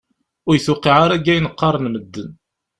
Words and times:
Ur 0.47 0.53
yi-tewqiε 0.55 0.93
ara 1.03 1.17
deg 1.17 1.27
ayen 1.31 1.51
qqaren 1.53 1.87
medden. 1.93 2.29